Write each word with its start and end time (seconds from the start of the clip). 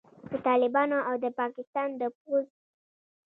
د 0.31 0.33
طالبانو 0.47 0.97
او 1.09 1.15
د 1.23 1.25
پاکستان 1.39 1.89
د 2.01 2.03
پوځ 2.19 2.45